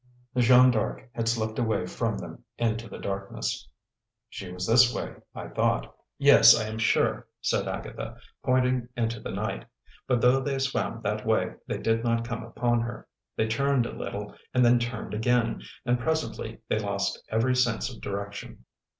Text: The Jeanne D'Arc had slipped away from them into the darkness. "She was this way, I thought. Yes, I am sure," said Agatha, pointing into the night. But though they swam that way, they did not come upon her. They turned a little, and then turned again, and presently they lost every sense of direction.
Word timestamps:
The 0.33 0.41
Jeanne 0.41 0.71
D'Arc 0.71 1.07
had 1.13 1.27
slipped 1.27 1.59
away 1.59 1.85
from 1.85 2.17
them 2.17 2.43
into 2.57 2.89
the 2.89 2.97
darkness. 2.97 3.69
"She 4.29 4.51
was 4.51 4.65
this 4.65 4.91
way, 4.91 5.13
I 5.35 5.49
thought. 5.49 5.95
Yes, 6.17 6.59
I 6.59 6.65
am 6.67 6.79
sure," 6.79 7.27
said 7.39 7.67
Agatha, 7.67 8.17
pointing 8.43 8.89
into 8.97 9.19
the 9.19 9.29
night. 9.29 9.65
But 10.07 10.21
though 10.21 10.41
they 10.41 10.57
swam 10.57 11.01
that 11.03 11.23
way, 11.23 11.53
they 11.67 11.77
did 11.77 12.03
not 12.03 12.27
come 12.27 12.41
upon 12.43 12.81
her. 12.81 13.07
They 13.35 13.45
turned 13.47 13.85
a 13.85 13.93
little, 13.95 14.33
and 14.55 14.65
then 14.65 14.79
turned 14.79 15.13
again, 15.13 15.61
and 15.85 15.99
presently 15.99 16.61
they 16.67 16.79
lost 16.79 17.21
every 17.29 17.55
sense 17.55 17.93
of 17.93 18.01
direction. 18.01 18.65